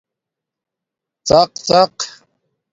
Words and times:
ڎق 1.27 1.51
ڎق 1.67 1.95